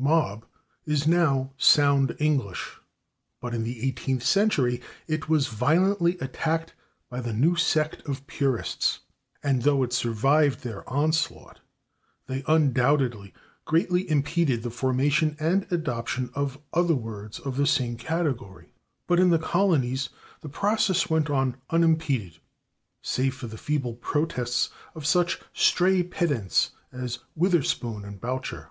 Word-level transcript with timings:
/Mob/ 0.00 0.44
is 0.86 1.06
now 1.06 1.52
sound 1.58 2.16
English, 2.18 2.78
but 3.42 3.52
in 3.52 3.62
the 3.62 3.86
eighteenth 3.86 4.22
century 4.22 4.80
it 5.06 5.28
was 5.28 5.48
violently 5.48 6.16
attacked 6.16 6.72
by 7.10 7.20
the 7.20 7.34
new 7.34 7.56
sect 7.56 8.00
of 8.08 8.26
purists, 8.26 9.00
and 9.42 9.64
though 9.64 9.82
it 9.82 9.92
survived 9.92 10.60
their 10.60 10.82
onslaught 10.88 11.60
they 12.26 12.42
undoubtedly 12.46 13.34
greatly 13.66 14.08
impeded 14.08 14.62
the 14.62 14.70
formation 14.70 15.36
and 15.38 15.66
adoption 15.70 16.30
of 16.32 16.56
other 16.72 16.94
words 16.94 17.38
of 17.40 17.58
the 17.58 17.66
same 17.66 17.98
category. 17.98 18.72
But 19.06 19.20
in 19.20 19.28
the 19.28 19.38
colonies 19.38 20.08
the 20.40 20.48
process 20.48 21.10
went 21.10 21.28
on 21.28 21.58
unimpeded, 21.68 22.38
save 23.02 23.34
for 23.34 23.46
the 23.46 23.58
feeble 23.58 23.96
protests 23.96 24.70
of 24.94 25.04
such 25.04 25.38
stray 25.52 26.02
pedants 26.02 26.70
as 26.90 27.18
Witherspoon 27.36 28.06
and 28.06 28.18
Boucher. 28.18 28.70